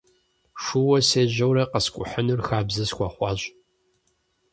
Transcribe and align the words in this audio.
Шууэ 0.63 0.99
сежьэурэ 1.09 1.63
къэскӀухьыныр 1.71 2.39
хабзэ 2.47 2.83
схуэхъуащ. 2.89 3.41